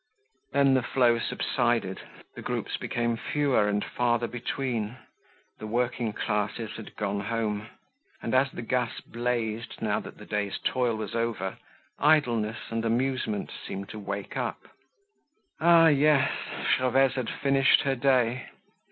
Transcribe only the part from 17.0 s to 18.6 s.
had finished her day!